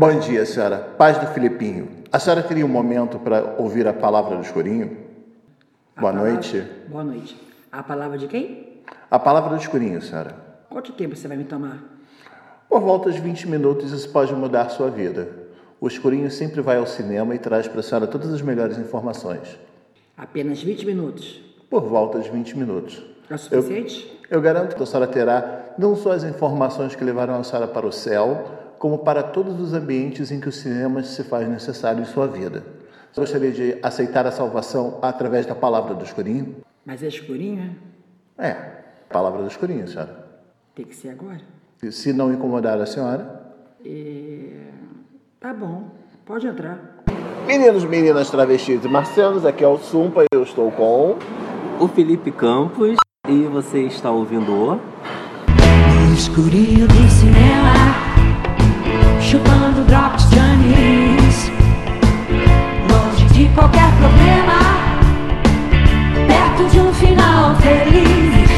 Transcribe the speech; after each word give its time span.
Bom 0.00 0.18
dia, 0.18 0.46
senhora. 0.46 0.78
Paz 0.96 1.18
do 1.18 1.26
Filipinho. 1.26 1.86
A 2.10 2.18
senhora 2.18 2.42
teria 2.42 2.64
um 2.64 2.68
momento 2.70 3.18
para 3.18 3.56
ouvir 3.58 3.86
a 3.86 3.92
palavra 3.92 4.34
do 4.34 4.40
escurinho? 4.40 4.96
A 5.94 6.00
Boa 6.00 6.12
palavra- 6.14 6.32
noite. 6.32 6.66
Boa 6.88 7.04
noite. 7.04 7.36
A 7.70 7.82
palavra 7.82 8.16
de 8.16 8.26
quem? 8.26 8.80
A 9.10 9.18
palavra 9.18 9.50
do 9.50 9.56
escurinho, 9.60 10.00
senhora. 10.00 10.34
Quanto 10.70 10.92
tempo 10.94 11.14
você 11.14 11.28
vai 11.28 11.36
me 11.36 11.44
tomar? 11.44 11.82
Por 12.66 12.80
volta 12.80 13.12
de 13.12 13.20
20 13.20 13.46
minutos 13.46 13.92
isso 13.92 14.08
pode 14.08 14.34
mudar 14.34 14.70
sua 14.70 14.88
vida. 14.88 15.28
O 15.78 15.86
escurinho 15.86 16.30
sempre 16.30 16.62
vai 16.62 16.78
ao 16.78 16.86
cinema 16.86 17.34
e 17.34 17.38
traz 17.38 17.68
para 17.68 17.80
a 17.80 17.82
senhora 17.82 18.06
todas 18.06 18.32
as 18.32 18.40
melhores 18.40 18.78
informações. 18.78 19.58
Apenas 20.16 20.62
20 20.62 20.86
minutos. 20.86 21.42
Por 21.68 21.82
volta 21.82 22.20
de 22.20 22.30
20 22.30 22.56
minutos. 22.56 23.02
É 23.28 23.34
o 23.34 23.38
suficiente? 23.38 24.18
Eu 24.30 24.40
garanto 24.40 24.76
que 24.76 24.82
a 24.82 24.86
senhora 24.86 25.06
terá 25.06 25.74
não 25.76 25.94
só 25.94 26.12
as 26.12 26.24
informações 26.24 26.94
que 26.96 27.04
levarão 27.04 27.34
a 27.34 27.44
senhora 27.44 27.68
para 27.68 27.86
o 27.86 27.92
céu, 27.92 28.59
como 28.80 29.00
para 29.00 29.22
todos 29.22 29.60
os 29.60 29.74
ambientes 29.74 30.32
em 30.32 30.40
que 30.40 30.48
o 30.48 30.52
cinema 30.52 31.02
se 31.02 31.22
faz 31.22 31.46
necessário 31.46 32.00
em 32.00 32.06
sua 32.06 32.26
vida. 32.26 32.64
Você 33.12 33.20
gostaria 33.20 33.52
de 33.52 33.78
aceitar 33.82 34.26
a 34.26 34.32
salvação 34.32 34.98
através 35.02 35.44
da 35.44 35.54
palavra 35.54 35.94
do 35.94 36.02
escurinho? 36.02 36.56
Mas 36.86 37.02
é 37.02 37.08
escurinho, 37.08 37.76
é? 38.38 38.48
É, 38.48 38.54
palavra 39.10 39.42
do 39.42 39.48
escurinho, 39.48 39.86
senhora. 39.86 40.24
Tem 40.74 40.86
que 40.86 40.96
ser 40.96 41.10
agora? 41.10 41.42
Se 41.90 42.10
não 42.14 42.32
incomodar 42.32 42.80
a 42.80 42.86
senhora. 42.86 43.52
Tá 45.38 45.52
bom. 45.52 45.90
Pode 46.24 46.46
entrar. 46.46 47.02
Meninos, 47.46 47.84
meninas, 47.84 48.30
travestis 48.30 48.82
e 48.82 48.88
marcianos, 48.88 49.44
aqui 49.44 49.62
é 49.62 49.68
o 49.68 49.76
Sumpa 49.76 50.22
e 50.22 50.26
eu 50.32 50.42
estou 50.42 50.70
com. 50.72 51.18
o 51.78 51.88
Felipe 51.88 52.30
Campos 52.30 52.96
e 53.28 53.42
você 53.42 53.82
está 53.82 54.10
ouvindo 54.10 54.52
o 54.52 54.80
escurinho 56.14 56.88
do 56.88 57.10
cinema, 57.10 57.89
chupando 59.30 59.84
drops 59.84 60.28
de 60.28 60.38
anis, 60.40 61.50
longe 62.90 63.26
de 63.32 63.54
qualquer 63.54 63.88
problema, 64.00 64.58
perto 66.26 66.68
de 66.68 66.80
um 66.80 66.92
final 66.92 67.54
feliz. 67.60 68.50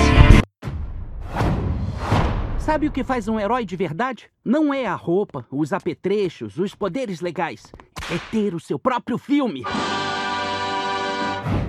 Sabe 2.58 2.86
o 2.86 2.90
que 2.90 3.04
faz 3.04 3.28
um 3.28 3.38
herói 3.38 3.66
de 3.66 3.76
verdade? 3.76 4.30
Não 4.42 4.72
é 4.72 4.86
a 4.86 4.94
roupa, 4.94 5.46
os 5.50 5.74
apetrechos, 5.74 6.56
os 6.56 6.74
poderes 6.74 7.20
legais. 7.20 7.70
É 8.10 8.18
ter 8.30 8.54
o 8.54 8.60
seu 8.60 8.78
próprio 8.78 9.18
filme. 9.18 9.64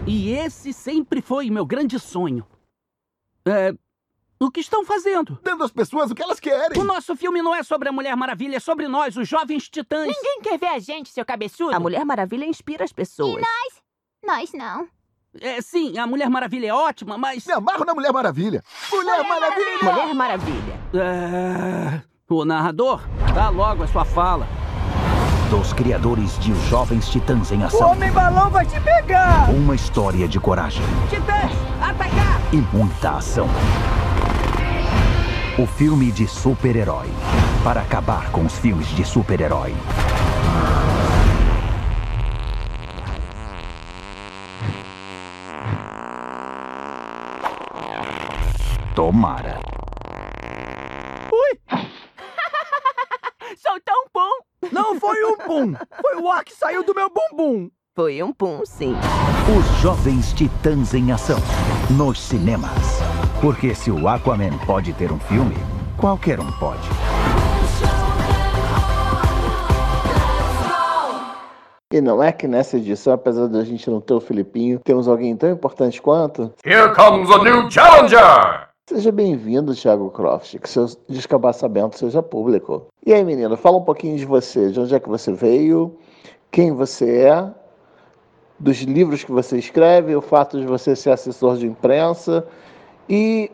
E 0.08 0.32
esse 0.32 0.72
sempre 0.72 1.22
foi 1.22 1.50
meu 1.50 1.66
grande 1.66 2.00
sonho. 2.00 2.46
É. 3.46 3.74
O 4.44 4.52
que 4.52 4.60
estão 4.60 4.84
fazendo? 4.84 5.40
Dando 5.42 5.64
às 5.64 5.72
pessoas 5.72 6.12
o 6.12 6.16
que 6.16 6.22
elas 6.22 6.38
querem. 6.38 6.78
O 6.80 6.84
nosso 6.84 7.16
filme 7.16 7.42
não 7.42 7.56
é 7.56 7.64
sobre 7.64 7.88
a 7.88 7.94
Mulher 7.94 8.14
Maravilha, 8.18 8.58
é 8.58 8.60
sobre 8.60 8.90
nós, 8.90 9.16
os 9.16 9.28
jovens 9.28 9.70
titãs. 9.70 10.06
Ninguém 10.06 10.42
quer 10.42 10.60
ver 10.60 10.68
a 10.68 10.80
gente, 10.80 11.10
seu 11.10 11.26
cabeçudo. 11.26 11.74
A 11.74 11.80
Mulher 11.80 12.04
Maravilha 12.04 12.46
inspira 12.46 12.84
as 12.84 12.92
pessoas. 12.92 13.42
Nós 14.26 14.52
não. 14.54 14.88
É, 15.40 15.62
sim, 15.62 15.98
a 15.98 16.06
Mulher 16.06 16.30
Maravilha 16.30 16.68
é 16.68 16.74
ótima, 16.74 17.18
mas. 17.18 17.46
Me 17.48 17.54
amarro 17.54 17.86
na 17.86 17.96
Mulher 17.96 18.12
Maravilha. 18.12 18.62
Mulher 18.92 19.24
Maravilha! 19.24 19.84
Mulher 19.84 20.14
Maravilha. 20.14 20.80
É... 20.94 22.02
O 22.30 22.44
narrador, 22.44 23.02
dá 23.34 23.50
logo 23.50 23.84
a 23.84 23.88
sua 23.88 24.04
fala. 24.04 24.46
Dos 25.50 25.72
criadores 25.72 26.38
de 26.40 26.52
Os 26.52 26.62
Jovens 26.64 27.08
Titãs 27.10 27.52
em 27.52 27.64
Ação. 27.64 27.92
Homem-balão 27.92 28.50
vai 28.50 28.66
te 28.66 28.80
pegar! 28.82 29.50
Uma 29.52 29.76
história 29.76 30.28
de 30.28 30.40
coragem 30.40 30.84
Titãs, 31.10 31.52
atacar! 31.82 32.42
e 32.52 32.58
muita 32.76 33.12
ação. 33.12 33.48
O 35.56 35.68
filme 35.68 36.12
de 36.12 36.28
super-herói. 36.28 37.06
Para 37.64 37.82
acabar 37.82 38.32
com 38.32 38.44
os 38.44 38.58
filmes 38.58 38.88
de 38.88 39.06
super-herói. 39.06 39.76
Tomara. 48.96 49.60
Soltou 53.56 53.94
um 53.94 54.10
pum. 54.12 54.72
Não 54.72 55.00
foi 55.00 55.24
um 55.24 55.38
pum! 55.38 55.76
Foi 56.02 56.16
o 56.20 56.32
ar 56.32 56.44
que 56.44 56.56
saiu 56.56 56.84
do 56.84 56.96
meu 56.96 57.12
bumbum! 57.12 57.70
Foi 57.96 58.24
um 58.24 58.34
pum, 58.34 58.66
sim. 58.66 58.96
Os 59.56 59.82
Jovens 59.82 60.34
Titãs 60.34 60.96
em 60.96 61.12
Ação. 61.12 61.38
Nos 61.92 62.20
cinemas. 62.20 63.03
Porque 63.44 63.76
se 63.76 63.92
o 63.92 64.08
Aquaman 64.08 64.58
pode 64.66 64.94
ter 64.94 65.12
um 65.12 65.20
filme, 65.20 65.54
qualquer 66.00 66.40
um 66.40 66.50
pode. 66.54 66.88
E 71.92 72.00
não 72.00 72.24
é 72.24 72.32
que 72.32 72.48
nessa 72.48 72.78
edição, 72.78 73.12
apesar 73.12 73.50
de 73.50 73.58
a 73.58 73.66
gente 73.66 73.90
não 73.90 74.00
ter 74.00 74.14
o 74.14 74.22
Filipinho, 74.22 74.80
temos 74.80 75.10
alguém 75.10 75.36
tão 75.36 75.52
importante 75.52 76.02
quanto? 76.02 76.54
Here 76.66 76.96
comes 76.96 77.30
a 77.32 77.44
new 77.44 77.70
challenger! 77.70 78.70
Seja 78.88 79.12
bem-vindo, 79.12 79.76
Thiago 79.76 80.10
Croft, 80.12 80.58
que 80.58 80.70
seu 80.70 80.86
descabaçamento 81.10 81.98
seja 81.98 82.24
público. 82.24 82.88
E 83.06 83.14
aí, 83.14 83.26
menino, 83.26 83.58
fala 83.58 83.76
um 83.76 83.84
pouquinho 83.84 84.16
de 84.16 84.24
você, 84.24 84.72
de 84.72 84.80
onde 84.80 84.96
é 84.96 85.02
que 85.02 85.10
você 85.10 85.34
veio, 85.34 85.98
quem 86.50 86.72
você 86.72 87.24
é, 87.24 87.52
dos 88.58 88.78
livros 88.84 89.22
que 89.22 89.34
você 89.34 89.58
escreve, 89.58 90.16
o 90.16 90.22
fato 90.22 90.62
de 90.62 90.66
você 90.66 90.96
ser 90.96 91.10
assessor 91.10 91.58
de 91.58 91.68
imprensa 91.68 92.48
e 93.10 93.52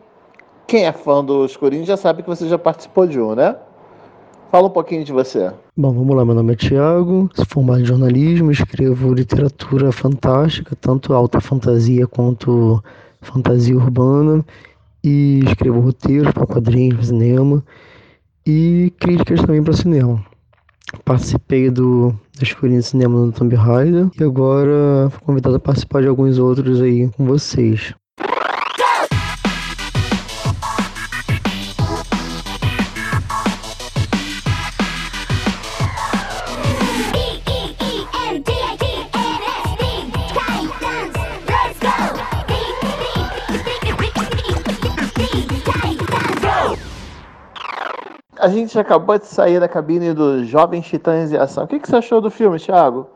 quem 0.66 0.84
é 0.84 0.92
fã 0.92 1.24
do 1.24 1.44
Escurinho 1.44 1.84
já 1.84 1.96
sabe 1.96 2.22
que 2.22 2.28
você 2.28 2.48
já 2.48 2.58
participou 2.58 3.06
de 3.06 3.20
um, 3.20 3.34
né? 3.34 3.56
Fala 4.50 4.66
um 4.66 4.70
pouquinho 4.70 5.04
de 5.04 5.12
você. 5.12 5.52
Bom, 5.76 5.92
vamos 5.92 6.16
lá, 6.16 6.24
meu 6.24 6.34
nome 6.34 6.52
é 6.52 6.56
Tiago, 6.56 7.30
sou 7.34 7.46
formado 7.46 7.80
em 7.80 7.84
jornalismo, 7.84 8.50
escrevo 8.50 9.14
literatura 9.14 9.92
fantástica, 9.92 10.76
tanto 10.80 11.14
alta 11.14 11.40
fantasia 11.40 12.06
quanto 12.06 12.82
fantasia 13.20 13.76
urbana, 13.76 14.44
e 15.02 15.40
escrevo 15.46 15.80
roteiros 15.80 16.32
para 16.32 16.46
quadrinhos, 16.46 16.96
pra 16.96 17.04
cinema 17.04 17.64
e 18.46 18.92
críticas 18.98 19.40
também 19.40 19.62
para 19.62 19.72
cinema. 19.72 20.24
Participei 21.04 21.70
do, 21.70 22.10
do 22.36 22.42
Escurinho 22.42 22.80
de 22.80 22.86
Cinema 22.86 23.26
no 23.26 23.32
Tomb 23.32 23.54
Raider 23.54 24.08
e 24.18 24.24
agora 24.24 25.08
fui 25.10 25.20
convidado 25.20 25.56
a 25.56 25.60
participar 25.60 26.02
de 26.02 26.08
alguns 26.08 26.38
outros 26.38 26.80
aí 26.80 27.08
com 27.16 27.24
vocês. 27.24 27.94
A 48.40 48.48
gente 48.48 48.78
acabou 48.78 49.18
de 49.18 49.26
sair 49.26 49.60
da 49.60 49.68
cabine 49.68 50.14
dos 50.14 50.46
Jovens 50.46 50.86
Titãs 50.86 51.30
em 51.30 51.36
Ação. 51.36 51.64
O 51.64 51.66
que 51.66 51.78
que 51.78 51.86
você 51.86 51.96
achou 51.96 52.22
do 52.22 52.30
filme, 52.30 52.58
Thiago? 52.58 53.06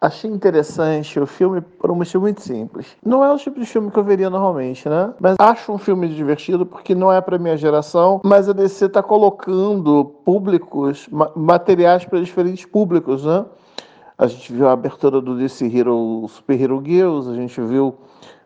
Achei 0.00 0.30
interessante 0.30 1.18
o 1.18 1.26
filme 1.26 1.60
por 1.60 1.90
um 1.90 1.96
motivo 1.96 2.20
muito 2.22 2.40
simples. 2.40 2.96
Não 3.04 3.24
é 3.24 3.32
o 3.32 3.36
tipo 3.36 3.58
de 3.58 3.66
filme 3.66 3.90
que 3.90 3.98
eu 3.98 4.04
veria 4.04 4.30
normalmente, 4.30 4.88
né? 4.88 5.12
Mas 5.18 5.34
acho 5.40 5.72
um 5.72 5.78
filme 5.78 6.06
divertido 6.08 6.64
porque 6.64 6.94
não 6.94 7.12
é 7.12 7.20
para 7.20 7.36
minha 7.38 7.56
geração, 7.56 8.20
mas 8.22 8.48
a 8.48 8.52
DC 8.52 8.84
está 8.84 9.02
colocando 9.02 10.04
públicos, 10.24 11.08
ma- 11.10 11.32
materiais 11.34 12.04
para 12.04 12.20
diferentes 12.20 12.64
públicos, 12.64 13.24
né? 13.24 13.44
A 14.16 14.28
gente 14.28 14.52
viu 14.52 14.68
a 14.68 14.72
abertura 14.72 15.20
do 15.20 15.36
DC 15.36 15.66
Hero 15.76 16.24
Super 16.28 16.60
Hero 16.60 16.80
Girls, 16.84 17.28
a 17.28 17.34
gente 17.34 17.60
viu 17.60 17.96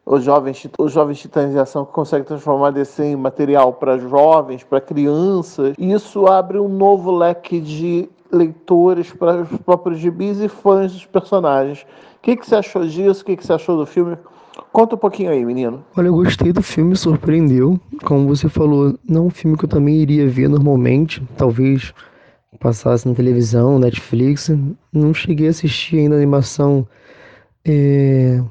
os 0.04 0.24
jovens, 0.24 0.66
os 0.78 0.92
jovens 0.92 1.20
titãs 1.20 1.54
em 1.54 1.58
ação 1.58 1.84
que 1.84 1.92
conseguem 1.92 2.26
transformar 2.26 2.70
DC 2.70 3.04
em 3.04 3.16
material 3.16 3.72
para 3.72 3.98
jovens, 3.98 4.64
para 4.64 4.80
crianças. 4.80 5.74
E 5.78 5.92
isso 5.92 6.26
abre 6.26 6.58
um 6.58 6.68
novo 6.68 7.10
leque 7.10 7.60
de 7.60 8.08
leitores 8.30 9.12
para 9.12 9.42
os 9.42 9.60
próprios 9.60 9.98
gibis 9.98 10.40
e 10.40 10.48
fãs 10.48 10.92
dos 10.92 11.06
personagens. 11.06 11.82
O 12.16 12.22
que, 12.22 12.36
que 12.36 12.46
você 12.46 12.56
achou 12.56 12.86
disso? 12.86 13.22
O 13.22 13.24
que, 13.24 13.36
que 13.36 13.46
você 13.46 13.52
achou 13.52 13.76
do 13.76 13.86
filme? 13.86 14.16
Conta 14.72 14.96
um 14.96 14.98
pouquinho 14.98 15.30
aí, 15.30 15.44
menino. 15.44 15.84
Olha, 15.96 16.08
eu 16.08 16.14
gostei 16.14 16.52
do 16.52 16.62
filme, 16.62 16.96
surpreendeu. 16.96 17.78
Como 18.04 18.26
você 18.26 18.48
falou, 18.48 18.94
não 19.08 19.24
é 19.24 19.26
um 19.26 19.30
filme 19.30 19.56
que 19.56 19.64
eu 19.64 19.68
também 19.68 19.96
iria 19.96 20.28
ver 20.28 20.48
normalmente. 20.48 21.22
Talvez 21.36 21.94
passasse 22.58 23.08
na 23.08 23.14
televisão, 23.14 23.78
Netflix. 23.78 24.50
Não 24.92 25.14
cheguei 25.14 25.48
a 25.48 25.50
assistir 25.50 25.98
ainda 25.98 26.14
a 26.14 26.18
animação 26.18 26.86
é, 27.64 28.42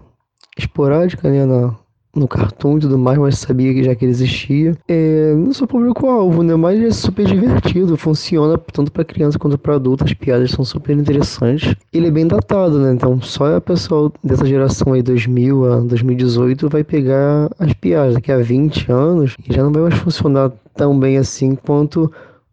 esporádica, 0.61 1.29
né? 1.29 1.45
Na, 1.45 1.75
no 2.15 2.27
cartoon 2.27 2.77
e 2.77 2.81
tudo 2.81 2.97
mais, 2.97 3.17
mas 3.17 3.37
sabia 3.37 3.73
que 3.73 3.83
já 3.83 3.95
que 3.95 4.03
ele 4.05 4.11
existia. 4.11 4.75
É, 4.87 5.33
não 5.33 5.53
sou 5.53 5.67
público-alvo, 5.67 6.43
né? 6.43 6.55
Mas 6.55 6.81
é 6.81 6.91
super 6.91 7.25
divertido, 7.25 7.95
funciona 7.97 8.57
tanto 8.57 8.91
para 8.91 9.05
criança 9.05 9.39
quanto 9.39 9.57
para 9.57 9.75
adulto. 9.75 10.03
As 10.03 10.13
piadas 10.13 10.51
são 10.51 10.65
super 10.65 10.95
interessantes. 10.95 11.75
Ele 11.93 12.07
é 12.07 12.11
bem 12.11 12.27
datado, 12.27 12.79
né? 12.79 12.93
Então 12.93 13.21
só 13.21 13.55
a 13.55 13.61
pessoa 13.61 14.11
dessa 14.23 14.45
geração 14.45 14.93
aí, 14.93 15.01
2000 15.01 15.73
a 15.73 15.79
2018, 15.81 16.69
vai 16.69 16.83
pegar 16.83 17.49
as 17.59 17.73
piadas. 17.73 18.15
Daqui 18.15 18.31
a 18.31 18.37
20 18.37 18.91
anos, 18.91 19.35
já 19.49 19.63
não 19.63 19.71
vai 19.71 19.83
mais 19.83 19.95
funcionar 19.95 20.51
tão 20.75 20.99
bem 20.99 21.17
assim 21.17 21.55
quanto 21.55 22.11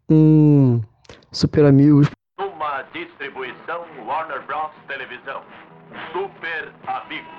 um 0.09 0.79
Super 1.31 1.65
Amigos, 1.65 2.09
Uma 2.39 2.83
distribuição 2.93 3.83
Warner 4.07 4.41
Bros. 4.47 4.71
Televisão. 4.87 5.41
Super 6.11 6.71
Amigo. 6.87 7.38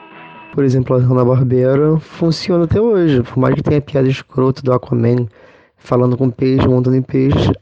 Por 0.53 0.65
exemplo, 0.65 0.97
a 0.97 0.99
Hanna-Barbera 0.99 1.99
funciona 1.99 2.65
até 2.65 2.81
hoje. 2.81 3.23
Por 3.23 3.39
mais 3.39 3.55
que 3.55 3.63
tenha 3.63 3.81
piada 3.81 4.09
escrota 4.09 4.63
do 4.63 4.73
Aquaman 4.73 5.27
falando 5.77 6.17
com 6.17 6.31
peixe, 6.31 6.67
montando 6.67 6.97
em 6.97 7.03
peixe, 7.03 7.53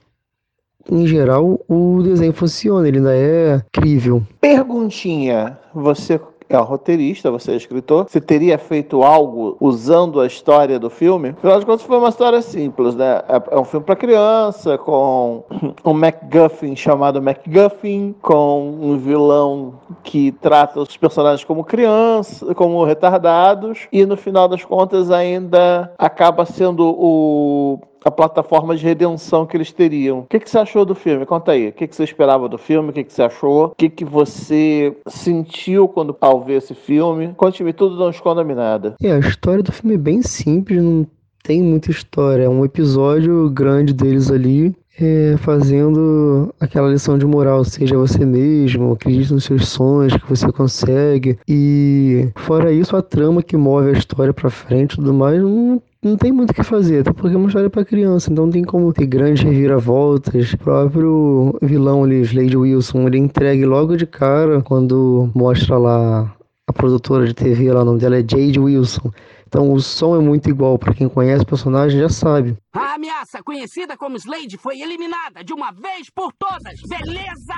em 0.90 1.06
geral 1.06 1.60
o 1.68 2.02
desenho 2.02 2.32
funciona, 2.32 2.88
ele 2.88 2.98
ainda 2.98 3.14
é 3.14 3.62
crível. 3.72 4.22
Perguntinha, 4.40 5.58
você 5.74 6.18
é 6.48 6.58
um 6.58 6.64
roteirista, 6.64 7.30
você 7.30 7.52
é 7.52 7.56
escritor, 7.56 8.06
você 8.08 8.20
teria 8.20 8.58
feito 8.58 9.02
algo 9.02 9.56
usando 9.60 10.20
a 10.20 10.26
história 10.26 10.78
do 10.78 10.88
filme? 10.88 11.30
Afinal 11.30 11.60
de 11.60 11.66
contas, 11.66 11.82
foi 11.82 11.98
uma 11.98 12.08
história 12.08 12.40
simples, 12.40 12.94
né? 12.94 13.22
É, 13.28 13.56
é 13.56 13.58
um 13.58 13.64
filme 13.64 13.84
para 13.84 13.96
criança, 13.96 14.78
com 14.78 15.44
um 15.84 15.92
MacGuffin 15.92 16.74
chamado 16.74 17.20
MacGuffin, 17.20 18.14
com 18.22 18.78
um 18.80 18.96
vilão 18.96 19.74
que 20.02 20.32
trata 20.32 20.80
os 20.80 20.96
personagens 20.96 21.44
como 21.44 21.64
crianças, 21.64 22.52
como 22.54 22.82
retardados, 22.84 23.86
e 23.92 24.06
no 24.06 24.16
final 24.16 24.48
das 24.48 24.64
contas 24.64 25.10
ainda 25.10 25.92
acaba 25.98 26.44
sendo 26.46 26.88
o 26.88 27.78
a 28.04 28.10
plataforma 28.10 28.76
de 28.76 28.84
redenção 28.84 29.46
que 29.46 29.56
eles 29.56 29.72
teriam. 29.72 30.20
O 30.20 30.26
que, 30.26 30.40
que 30.40 30.50
você 30.50 30.58
achou 30.58 30.84
do 30.84 30.94
filme? 30.94 31.26
Conta 31.26 31.52
aí. 31.52 31.68
O 31.68 31.72
que, 31.72 31.86
que 31.86 31.94
você 31.94 32.04
esperava 32.04 32.48
do 32.48 32.58
filme? 32.58 32.90
O 32.90 32.92
que, 32.92 33.04
que 33.04 33.12
você 33.12 33.22
achou? 33.22 33.66
O 33.66 33.74
que, 33.76 33.88
que 33.88 34.04
você 34.04 34.96
sentiu 35.06 35.88
quando 35.88 36.16
ao 36.20 36.42
ver 36.42 36.58
esse 36.58 36.74
filme? 36.74 37.34
Conte-me 37.36 37.72
tudo, 37.72 37.96
não 37.96 38.10
esconda 38.10 38.44
nada. 38.54 38.94
É, 39.02 39.12
a 39.12 39.18
história 39.18 39.62
do 39.62 39.72
filme 39.72 39.94
é 39.94 39.98
bem 39.98 40.22
simples, 40.22 40.82
não 40.82 41.06
tem 41.42 41.62
muita 41.62 41.90
história. 41.90 42.44
É 42.44 42.48
um 42.48 42.64
episódio 42.64 43.48
grande 43.50 43.92
deles 43.92 44.30
ali. 44.30 44.74
É, 45.00 45.36
fazendo 45.38 46.52
aquela 46.58 46.90
lição 46.90 47.16
de 47.16 47.24
moral, 47.24 47.64
seja 47.64 47.96
você 47.96 48.24
mesmo, 48.24 48.92
acredite 48.92 49.32
nos 49.32 49.44
seus 49.44 49.68
sonhos, 49.68 50.16
que 50.16 50.28
você 50.28 50.50
consegue. 50.50 51.38
E 51.46 52.28
fora 52.36 52.72
isso, 52.72 52.96
a 52.96 53.02
trama 53.02 53.42
que 53.42 53.56
move 53.56 53.90
a 53.90 53.92
história 53.92 54.34
pra 54.34 54.50
frente 54.50 54.94
e 54.94 54.96
tudo 54.96 55.14
mais, 55.14 55.40
não 55.40 55.80
não 56.00 56.16
tem 56.16 56.30
muito 56.30 56.50
o 56.50 56.54
que 56.54 56.62
fazer, 56.62 57.00
até 57.00 57.12
porque 57.12 57.34
é 57.34 57.38
uma 57.38 57.48
história 57.48 57.68
para 57.68 57.84
criança, 57.84 58.30
então 58.30 58.46
não 58.46 58.52
tem 58.52 58.62
como 58.62 58.92
ter 58.92 59.06
grandes 59.06 59.42
reviravoltas. 59.42 60.52
O 60.52 60.58
próprio 60.58 61.58
vilão 61.60 62.04
ali, 62.04 62.20
Slade 62.20 62.56
Wilson, 62.56 63.08
ele 63.08 63.18
entregue 63.18 63.66
logo 63.66 63.96
de 63.96 64.06
cara 64.06 64.62
quando 64.62 65.28
mostra 65.34 65.76
lá 65.76 66.32
a 66.68 66.72
produtora 66.72 67.26
de 67.26 67.34
TV, 67.34 67.72
lá, 67.72 67.82
o 67.82 67.84
nome 67.84 67.98
dela 67.98 68.16
é 68.16 68.20
Jade 68.20 68.60
Wilson. 68.60 69.10
Então 69.48 69.72
o 69.72 69.80
som 69.80 70.14
é 70.14 70.18
muito 70.18 70.50
igual, 70.50 70.78
para 70.78 70.92
quem 70.92 71.08
conhece 71.08 71.42
o 71.42 71.46
personagem 71.46 71.98
já 71.98 72.10
sabe. 72.10 72.54
A 72.74 72.94
ameaça 72.94 73.42
conhecida 73.42 73.96
como 73.96 74.16
Slade 74.16 74.58
foi 74.58 74.78
eliminada 74.78 75.42
de 75.42 75.54
uma 75.54 75.72
vez 75.72 76.10
por 76.14 76.34
todas, 76.34 76.78
beleza? 76.86 77.54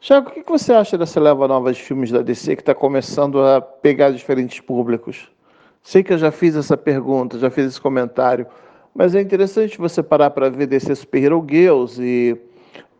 Chaco, 0.00 0.30
o 0.30 0.32
que 0.32 0.48
você 0.48 0.72
acha 0.72 0.96
dessa 0.96 1.18
leva 1.18 1.48
nova 1.48 1.72
de 1.72 1.82
filmes 1.82 2.12
da 2.12 2.22
DC 2.22 2.54
que 2.54 2.62
está 2.62 2.74
começando 2.76 3.42
a 3.42 3.60
pegar 3.60 4.12
diferentes 4.12 4.60
públicos? 4.60 5.28
Sei 5.82 6.04
que 6.04 6.12
eu 6.12 6.18
já 6.18 6.30
fiz 6.30 6.54
essa 6.54 6.76
pergunta, 6.76 7.40
já 7.40 7.50
fiz 7.50 7.66
esse 7.66 7.80
comentário, 7.80 8.46
mas 8.94 9.16
é 9.16 9.20
interessante 9.20 9.78
você 9.78 10.00
parar 10.00 10.30
para 10.30 10.48
ver 10.48 10.66
DC 10.66 10.94
Super 10.94 11.24
Hero 11.24 11.44
Girls 11.48 12.00
e 12.00 12.40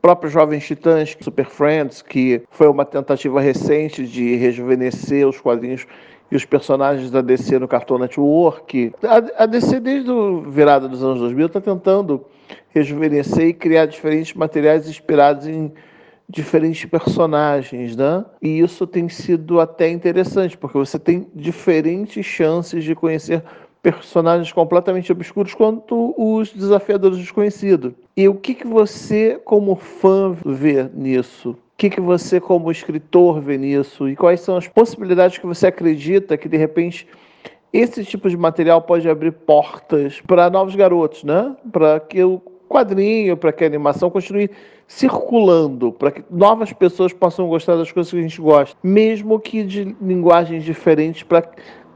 próprio 0.00 0.28
Jovens 0.28 0.66
Titãs, 0.66 1.16
Super 1.20 1.46
Friends, 1.46 2.02
que 2.02 2.42
foi 2.50 2.66
uma 2.66 2.84
tentativa 2.84 3.40
recente 3.40 4.04
de 4.04 4.34
rejuvenescer 4.34 5.28
os 5.28 5.40
quadrinhos 5.40 5.86
e 6.32 6.36
os 6.36 6.46
personagens 6.46 7.10
da 7.10 7.20
DC 7.20 7.58
no 7.58 7.68
Cartoon 7.68 7.98
Network. 7.98 8.94
A, 9.02 9.42
a 9.42 9.46
DC, 9.46 9.78
desde 9.78 10.10
o 10.10 10.40
virada 10.50 10.88
dos 10.88 11.04
anos 11.04 11.20
2000, 11.20 11.46
está 11.46 11.60
tentando 11.60 12.24
rejuvenescer 12.70 13.48
e 13.48 13.52
criar 13.52 13.84
diferentes 13.84 14.32
materiais 14.32 14.88
inspirados 14.88 15.46
em 15.46 15.70
diferentes 16.26 16.86
personagens, 16.86 17.94
né? 17.94 18.24
E 18.40 18.60
isso 18.60 18.86
tem 18.86 19.10
sido 19.10 19.60
até 19.60 19.90
interessante, 19.90 20.56
porque 20.56 20.78
você 20.78 20.98
tem 20.98 21.28
diferentes 21.34 22.24
chances 22.24 22.82
de 22.82 22.94
conhecer 22.94 23.44
personagens 23.82 24.50
completamente 24.52 25.12
obscuros 25.12 25.52
quanto 25.52 26.14
os 26.16 26.50
desafiadores 26.50 27.18
desconhecidos. 27.18 27.92
E 28.16 28.26
o 28.26 28.34
que, 28.34 28.54
que 28.54 28.66
você, 28.66 29.38
como 29.44 29.76
fã, 29.76 30.34
vê 30.46 30.88
nisso? 30.94 31.58
Que, 31.82 31.90
que 31.90 32.00
você, 32.00 32.38
como 32.38 32.70
escritor, 32.70 33.40
vê 33.40 33.58
nisso? 33.58 34.08
E 34.08 34.14
quais 34.14 34.40
são 34.40 34.56
as 34.56 34.68
possibilidades 34.68 35.38
que 35.38 35.44
você 35.44 35.66
acredita 35.66 36.36
que, 36.36 36.48
de 36.48 36.56
repente, 36.56 37.08
esse 37.72 38.04
tipo 38.04 38.30
de 38.30 38.36
material 38.36 38.82
pode 38.82 39.08
abrir 39.10 39.32
portas 39.32 40.20
para 40.20 40.48
novos 40.48 40.76
garotos, 40.76 41.24
né? 41.24 41.56
Para 41.72 41.98
que 41.98 42.22
o 42.22 42.40
quadrinho, 42.68 43.36
para 43.36 43.52
que 43.52 43.64
a 43.64 43.66
animação 43.66 44.10
continue 44.10 44.48
circulando, 44.86 45.90
para 45.90 46.12
que 46.12 46.24
novas 46.30 46.72
pessoas 46.72 47.12
possam 47.12 47.48
gostar 47.48 47.74
das 47.74 47.90
coisas 47.90 48.12
que 48.12 48.18
a 48.20 48.22
gente 48.22 48.40
gosta, 48.40 48.76
mesmo 48.80 49.40
que 49.40 49.64
de 49.64 49.96
linguagens 50.00 50.62
diferentes 50.62 51.26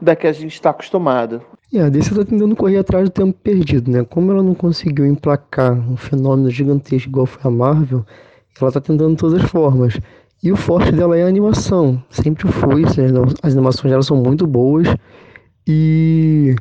da 0.01 0.17
que 0.17 0.27
a 0.27 0.33
gente 0.33 0.51
está 0.51 0.71
acostumado. 0.71 1.41
E 1.71 1.79
a 1.79 1.87
DC 1.87 2.09
está 2.09 2.25
tentando 2.25 2.57
correr 2.57 2.79
atrás 2.79 3.05
do 3.05 3.13
tempo 3.13 3.39
perdido, 3.41 3.89
né? 3.89 4.03
Como 4.03 4.33
ela 4.33 4.43
não 4.43 4.53
conseguiu 4.53 5.05
emplacar 5.05 5.71
um 5.71 5.95
fenômeno 5.95 6.49
gigantesco 6.49 7.07
igual 7.07 7.25
foi 7.25 7.49
a 7.49 7.55
Marvel, 7.55 8.05
ela 8.59 8.69
está 8.69 8.81
tentando 8.81 9.11
de 9.11 9.17
todas 9.17 9.43
as 9.43 9.49
formas. 9.49 9.99
E 10.41 10.51
o 10.51 10.55
forte 10.55 10.91
dela 10.91 11.17
é 11.17 11.23
a 11.23 11.27
animação. 11.27 12.01
Sempre 12.09 12.51
foi, 12.51 12.83
as 13.41 13.53
animações 13.53 13.91
dela 13.91 14.03
são 14.03 14.17
muito 14.17 14.45
boas. 14.45 14.87
E 15.65 16.55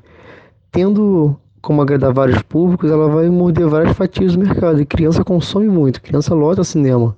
tendo 0.72 1.36
como 1.60 1.82
agradar 1.82 2.12
vários 2.12 2.40
públicos, 2.42 2.90
ela 2.90 3.08
vai 3.08 3.28
morder 3.28 3.66
várias 3.66 3.96
fatias 3.96 4.34
do 4.34 4.38
mercado. 4.38 4.80
E 4.80 4.86
criança 4.86 5.24
consome 5.24 5.68
muito, 5.68 6.00
criança 6.00 6.34
lota 6.34 6.64
cinema. 6.64 7.16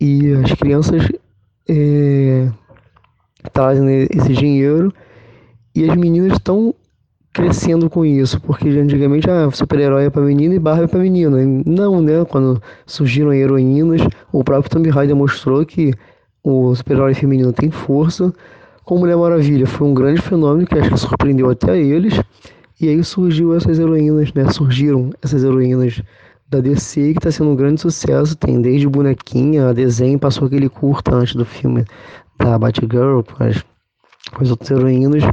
E 0.00 0.32
as 0.32 0.52
crianças 0.52 1.08
é, 1.68 2.50
trazem 3.52 4.06
esse 4.10 4.32
dinheiro 4.32 4.92
e 5.74 5.88
as 5.88 5.96
meninas 5.96 6.34
estão 6.34 6.74
crescendo 7.34 7.90
com 7.90 8.06
isso, 8.06 8.40
porque 8.40 8.68
antigamente 8.68 9.28
ah, 9.28 9.50
super-herói 9.50 10.04
é 10.04 10.10
para 10.10 10.22
menina 10.22 10.54
e 10.54 10.58
Barbie 10.58 10.84
é 10.84 10.86
para 10.86 11.00
menina. 11.00 11.36
Não, 11.66 12.00
né? 12.00 12.24
Quando 12.24 12.62
surgiram 12.86 13.34
heroínas, 13.34 14.00
o 14.32 14.44
próprio 14.44 14.70
Tomb 14.70 14.88
Raider 14.88 15.16
mostrou 15.16 15.66
que 15.66 15.92
o 16.44 16.72
super-herói 16.76 17.12
feminino 17.12 17.52
tem 17.52 17.72
força. 17.72 18.32
Com 18.84 18.98
Mulher 18.98 19.16
Maravilha 19.16 19.66
foi 19.66 19.88
um 19.88 19.94
grande 19.94 20.22
fenômeno 20.22 20.64
que 20.64 20.78
acho 20.78 20.90
que 20.90 20.96
surpreendeu 20.96 21.50
até 21.50 21.76
eles. 21.76 22.20
E 22.80 22.88
aí 22.88 23.02
surgiu 23.02 23.54
essas 23.56 23.80
heroínas, 23.80 24.32
né? 24.32 24.48
Surgiram 24.50 25.10
essas 25.20 25.42
heroínas 25.42 26.00
da 26.48 26.60
DC 26.60 27.12
que 27.14 27.18
está 27.18 27.32
sendo 27.32 27.50
um 27.50 27.56
grande 27.56 27.80
sucesso. 27.80 28.36
Tem 28.36 28.60
desde 28.60 28.86
bonequinha, 28.86 29.70
a 29.70 29.72
desenho, 29.72 30.20
passou 30.20 30.46
aquele 30.46 30.68
curta 30.68 31.16
antes 31.16 31.34
do 31.34 31.44
filme 31.44 31.84
da 32.38 32.56
Batgirl 32.56 33.22
com 33.22 33.42
as, 33.42 33.64
com 34.32 34.42
as 34.42 34.50
outras 34.50 34.70
heroínas. 34.70 35.24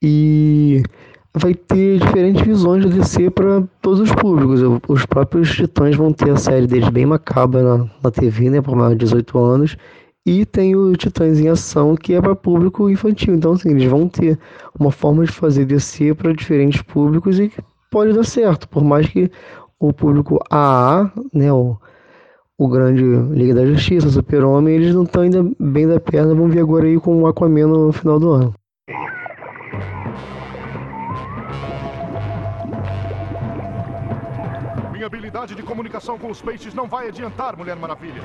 E 0.00 0.82
vai 1.36 1.54
ter 1.54 1.98
diferentes 1.98 2.42
visões 2.42 2.84
da 2.84 2.90
DC 2.90 3.30
para 3.30 3.62
todos 3.82 4.00
os 4.00 4.12
públicos. 4.12 4.60
Os 4.88 5.04
próprios 5.04 5.54
Titãs 5.54 5.94
vão 5.94 6.12
ter 6.12 6.30
a 6.30 6.36
série 6.36 6.66
deles 6.66 6.88
bem 6.88 7.06
macabra 7.06 7.62
na, 7.62 7.90
na 8.02 8.10
TV, 8.10 8.50
né? 8.50 8.62
Por 8.62 8.74
mais 8.74 8.92
de 8.92 9.04
18 9.04 9.38
anos. 9.38 9.76
E 10.24 10.44
tem 10.44 10.74
o 10.74 10.96
Titãs 10.96 11.38
em 11.38 11.48
Ação, 11.48 11.94
que 11.94 12.14
é 12.14 12.20
para 12.20 12.34
público 12.34 12.90
infantil. 12.90 13.34
Então, 13.34 13.52
assim, 13.52 13.70
eles 13.70 13.84
vão 13.84 14.08
ter 14.08 14.38
uma 14.78 14.90
forma 14.90 15.24
de 15.24 15.30
fazer 15.30 15.66
descer 15.66 16.14
para 16.14 16.32
diferentes 16.32 16.82
públicos 16.82 17.38
e 17.38 17.52
pode 17.90 18.12
dar 18.12 18.24
certo, 18.24 18.68
por 18.68 18.82
mais 18.82 19.06
que 19.06 19.30
o 19.78 19.92
público 19.92 20.40
AA, 20.50 21.12
né, 21.32 21.52
o, 21.52 21.76
o 22.58 22.68
grande 22.68 23.04
Liga 23.32 23.54
da 23.54 23.66
Justiça, 23.66 24.08
Super-Homem, 24.08 24.74
eles 24.74 24.94
não 24.94 25.04
estão 25.04 25.22
ainda 25.22 25.48
bem 25.60 25.86
da 25.86 26.00
perna, 26.00 26.34
vão 26.34 26.48
vir 26.48 26.60
agora 26.60 26.86
aí 26.86 26.98
com 26.98 27.22
o 27.22 27.26
Aquaman 27.26 27.66
no 27.66 27.92
final 27.92 28.18
do 28.18 28.30
ano. 28.30 28.54
Minha 34.96 35.08
habilidade 35.08 35.54
de 35.54 35.62
comunicação 35.62 36.18
com 36.18 36.30
os 36.30 36.40
peixes 36.40 36.72
não 36.72 36.88
vai 36.88 37.08
adiantar, 37.08 37.54
Mulher 37.54 37.76
Maravilha. 37.76 38.22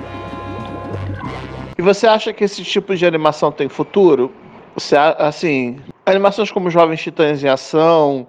E 1.78 1.82
você 1.82 2.08
acha 2.08 2.32
que 2.32 2.46
esse 2.46 2.64
tipo 2.64 2.96
de 2.96 3.06
animação 3.06 3.52
tem 3.52 3.68
futuro? 3.68 4.32
Você, 4.76 4.96
assim, 4.96 5.82
animações 6.06 6.50
como 6.50 6.70
Jovens 6.70 7.02
Titãs 7.02 7.44
em 7.44 7.50
Ação, 7.50 8.26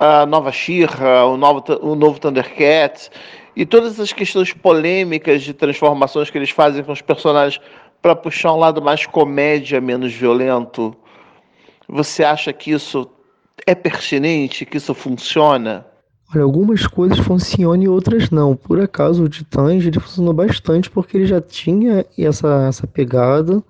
a 0.00 0.24
nova 0.24 0.50
She-Ra, 0.50 1.26
o 1.26 1.36
novo, 1.36 1.62
o 1.82 1.94
novo 1.94 2.18
Thundercats 2.18 3.10
e 3.54 3.66
todas 3.66 4.00
as 4.00 4.10
questões 4.10 4.54
polêmicas 4.54 5.42
de 5.42 5.52
transformações 5.52 6.30
que 6.30 6.38
eles 6.38 6.48
fazem 6.48 6.82
com 6.82 6.92
os 6.92 7.02
personagens 7.02 7.62
para 8.00 8.16
puxar 8.16 8.54
um 8.54 8.58
lado 8.58 8.80
mais 8.80 9.04
comédia, 9.04 9.82
menos 9.82 10.14
violento. 10.14 10.96
Você 11.86 12.24
acha 12.24 12.54
que 12.54 12.70
isso 12.70 13.06
é 13.66 13.74
pertinente, 13.74 14.64
que 14.64 14.78
isso 14.78 14.94
funciona? 14.94 15.91
Olha, 16.34 16.44
algumas 16.44 16.86
coisas 16.86 17.18
funcionam 17.18 17.82
e 17.82 17.88
outras 17.88 18.30
não. 18.30 18.56
Por 18.56 18.80
acaso, 18.80 19.24
o 19.24 19.28
Titãs 19.28 19.84
ele 19.84 20.00
funcionou 20.00 20.32
bastante 20.32 20.90
porque 20.90 21.16
ele 21.16 21.26
já 21.26 21.40
tinha 21.40 22.06
essa, 22.18 22.66
essa 22.68 22.86
pegada 22.86 23.62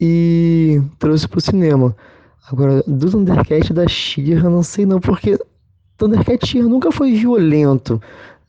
e 0.00 0.80
trouxe 0.98 1.28
pro 1.28 1.40
cinema. 1.40 1.94
Agora, 2.50 2.82
do 2.86 3.10
Thundercat 3.10 3.72
da 3.72 3.86
She-Ra, 3.86 4.50
não 4.50 4.62
sei 4.62 4.84
não, 4.84 4.98
porque 4.98 5.38
Thundercat 5.96 6.46
She 6.46 6.62
nunca 6.62 6.90
foi 6.90 7.12
violento. 7.12 8.02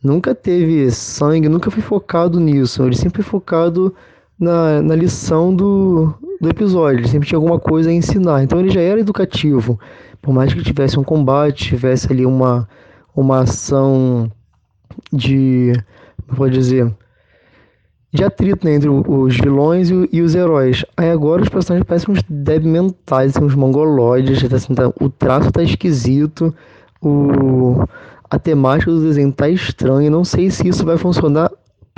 nunca 0.03 0.34
teve 0.34 0.89
sangue, 0.92 1.48
nunca 1.48 1.70
foi 1.70 1.82
focado 1.82 2.39
nisso. 2.39 2.84
Ele 2.84 2.96
sempre 2.96 3.22
foi 3.22 3.32
focado 3.32 3.94
na, 4.39 4.81
na 4.81 4.95
lição 4.95 5.55
do, 5.55 6.13
do 6.39 6.49
episódio. 6.49 6.99
Ele 6.99 7.07
sempre 7.07 7.27
tinha 7.27 7.37
alguma 7.37 7.59
coisa 7.59 7.89
a 7.89 7.93
ensinar. 7.93 8.43
Então 8.43 8.59
ele 8.59 8.69
já 8.69 8.81
era 8.81 8.99
educativo. 8.99 9.79
Por 10.21 10.33
mais 10.33 10.53
que 10.53 10.63
tivesse 10.63 10.99
um 10.99 11.03
combate, 11.03 11.69
tivesse 11.69 12.11
ali 12.11 12.25
uma, 12.25 12.67
uma 13.15 13.41
ação 13.41 14.31
de. 15.11 15.73
Como 16.25 16.37
pode 16.37 16.53
dizer? 16.53 16.93
De 18.11 18.23
atrito 18.23 18.65
né, 18.65 18.75
entre 18.75 18.89
os 18.89 19.35
vilões 19.35 19.89
e, 19.89 20.09
e, 20.11 20.21
os 20.21 20.35
heróis. 20.35 20.85
Aí 20.95 21.09
agora 21.09 21.41
os 21.41 21.49
personagens 21.49 21.87
parecem 21.87 22.13
uns 22.13 22.21
débeis 22.29 22.71
mentais, 22.71 23.35
uns 23.37 23.55
mongoloides. 23.55 24.43
Assim, 24.53 24.75
tá, 24.75 24.87
o 25.01 25.09
traço 25.09 25.51
tá 25.51 25.63
esquisito. 25.63 26.53
O, 27.01 27.83
a 28.29 28.37
temática 28.37 28.91
do 28.91 29.01
desenho 29.01 29.31
tá 29.31 29.49
estranha. 29.49 30.11
Não 30.11 30.23
sei 30.23 30.51
se 30.51 30.67
isso 30.67 30.85
vai 30.85 30.97
funcionar 30.97 31.51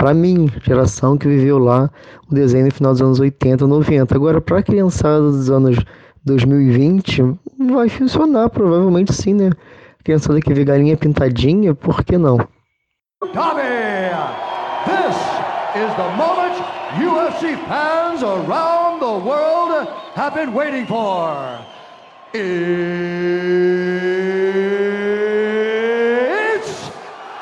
para 0.05 0.13
mim, 0.13 0.47
geração 0.61 1.17
que 1.17 1.27
viveu 1.27 1.57
lá 1.57 1.89
o 2.29 2.35
desenho 2.35 2.65
no 2.65 2.71
final 2.71 2.91
dos 2.91 3.01
anos 3.01 3.19
80, 3.19 3.65
90. 3.65 4.13
Agora, 4.13 4.39
para 4.39 4.59
a 4.59 4.61
criançada 4.61 5.19
dos 5.19 5.49
anos 5.49 5.83
2020, 6.23 7.23
vai 7.71 7.89
funcionar, 7.89 8.51
provavelmente 8.51 9.11
sim, 9.11 9.33
né? 9.33 9.49
Criançada 10.03 10.39
que 10.39 10.53
vê 10.53 10.63
galinha 10.63 10.95
pintadinha, 10.95 11.73
por 11.73 12.03
que 12.03 12.19
não? 12.19 12.37
Tommy, 13.33 13.63
this 14.85 15.17
is 15.73 15.91
the 15.95 16.07
moment 16.15 16.53
UFC 17.01 17.57
fans 17.67 18.21
around 18.21 18.99
the 18.99 19.07
world 19.27 19.87
have 20.15 20.35
been 20.35 20.53
waiting 20.53 20.85
for. 20.85 21.35
It's 22.31 22.45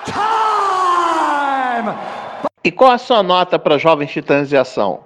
time! 0.05 0.93
E 2.65 2.72
qual 2.84 2.92
a 2.92 2.98
sua 2.98 3.24
nota 3.24 3.58
para 3.58 3.78
Jovens 3.78 4.12
Titãs 4.12 4.50
de 4.50 4.58
Ação? 4.58 5.06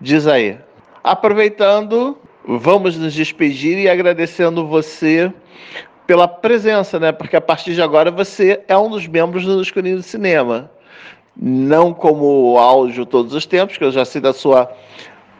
Diz 0.00 0.28
aí. 0.28 0.60
Aproveitando, 1.02 2.16
vamos 2.46 2.96
nos 2.96 3.12
despedir 3.14 3.76
e 3.78 3.88
agradecendo 3.88 4.64
você 4.64 5.32
pela 6.06 6.28
presença, 6.28 7.00
né? 7.00 7.10
Porque 7.10 7.34
a 7.34 7.40
partir 7.40 7.74
de 7.74 7.82
agora 7.82 8.12
você 8.12 8.62
é 8.68 8.78
um 8.78 8.88
dos 8.88 9.08
membros 9.08 9.44
do 9.44 9.60
Escurinho 9.60 9.96
do 9.96 10.04
Cinema. 10.04 10.70
Não 11.36 11.92
como 11.92 12.56
áudio 12.58 13.04
todos 13.04 13.34
os 13.34 13.44
tempos, 13.44 13.76
que 13.76 13.82
eu 13.82 13.90
já 13.90 14.04
sei 14.04 14.20
da 14.20 14.32
sua 14.32 14.72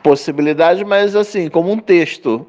possibilidade, 0.03 0.85
mas 0.85 1.15
assim, 1.15 1.49
como 1.49 1.71
um 1.71 1.79
texto. 1.79 2.45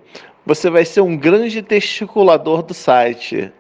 Você 0.47 0.67
vai 0.67 0.83
ser 0.83 1.01
um 1.01 1.15
grande 1.15 1.61
testiculador 1.61 2.63
do 2.63 2.73
site. 2.73 3.53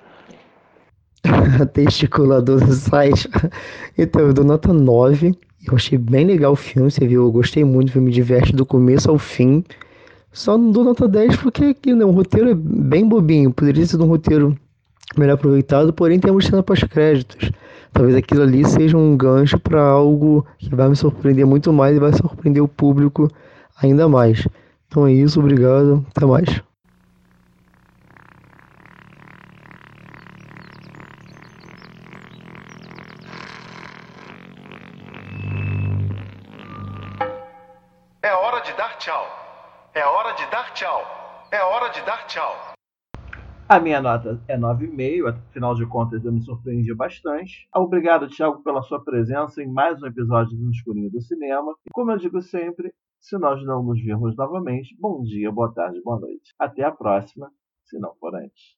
testiculador 1.71 2.65
do 2.65 2.73
site. 2.73 3.29
Então, 3.95 4.21
eu 4.21 4.33
dou 4.33 4.45
nota 4.45 4.71
9. 4.71 5.35
Eu 5.65 5.75
achei 5.75 5.97
bem 5.97 6.25
legal 6.25 6.53
o 6.53 6.55
filme, 6.55 6.89
você 6.89 7.07
viu? 7.07 7.23
Eu 7.23 7.31
gostei 7.31 7.63
muito, 7.63 7.89
o 7.89 7.91
filme 7.91 8.07
me 8.07 8.13
diverte 8.13 8.53
do 8.53 8.65
começo 8.65 9.09
ao 9.09 9.17
fim. 9.17 9.63
Só 10.31 10.57
não 10.57 10.71
dou 10.71 10.83
nota 10.83 11.07
10 11.07 11.37
porque 11.37 11.65
aqui, 11.65 11.93
né, 11.93 12.05
o 12.05 12.11
roteiro 12.11 12.49
é 12.49 12.53
bem 12.53 13.07
bobinho. 13.07 13.51
Poderia 13.51 13.85
ser 13.85 13.99
um 13.99 14.05
roteiro 14.05 14.55
melhor 15.17 15.33
aproveitado, 15.33 15.91
porém 15.91 16.19
tem 16.19 16.31
uma 16.31 16.41
cena 16.41 16.61
pós-créditos. 16.61 17.51
Talvez 17.91 18.15
aquilo 18.15 18.43
ali 18.43 18.63
seja 18.65 18.97
um 18.97 19.17
gancho 19.17 19.59
para 19.59 19.81
algo 19.81 20.45
que 20.59 20.73
vai 20.75 20.89
me 20.89 20.95
surpreender 20.95 21.45
muito 21.45 21.73
mais 21.73 21.95
e 21.95 21.99
vai 21.99 22.13
surpreender 22.13 22.61
o 22.61 22.67
público 22.67 23.29
ainda 23.81 24.07
mais. 24.07 24.47
Então 24.87 25.07
é 25.07 25.13
isso, 25.13 25.39
obrigado, 25.39 26.05
até 26.15 26.25
mais. 26.25 26.66
Dar 38.77 38.95
tchau. 38.99 39.25
É 39.95 40.05
hora 40.05 40.33
de 40.33 40.45
dar 40.51 40.71
tchau. 40.75 41.01
É 41.51 41.63
hora 41.63 41.89
de 41.89 41.99
dar 42.05 42.27
tchau. 42.27 42.55
A 43.67 43.79
minha 43.79 43.99
nota 43.99 44.39
é 44.47 44.55
9,5, 44.55 45.27
afinal 45.49 45.73
de 45.73 45.85
contas 45.87 46.23
eu 46.23 46.31
me 46.31 46.41
surpreendi 46.41 46.93
bastante. 46.93 47.67
Obrigado, 47.75 48.29
Thiago, 48.29 48.61
pela 48.63 48.83
sua 48.83 49.03
presença 49.03 49.61
em 49.61 49.67
mais 49.67 50.01
um 50.01 50.05
episódio 50.05 50.55
do 50.55 50.69
Escurinho 50.69 51.09
do 51.09 51.19
Cinema. 51.19 51.75
E 51.85 51.89
como 51.91 52.11
eu 52.11 52.17
digo 52.17 52.39
sempre, 52.41 52.93
se 53.19 53.37
nós 53.37 53.61
não 53.65 53.81
nos 53.83 53.99
virmos 53.99 54.37
novamente, 54.37 54.95
bom 54.99 55.23
dia, 55.23 55.51
boa 55.51 55.73
tarde, 55.73 55.99
boa 56.01 56.19
noite. 56.19 56.53
Até 56.59 56.83
a 56.83 56.91
próxima, 56.91 57.51
se 57.83 57.97
não 57.97 58.13
for 58.15 58.35
antes. 58.35 58.77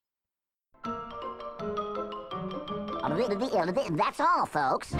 That's 3.98 4.20
all, 4.22 4.46
folks. 4.46 4.94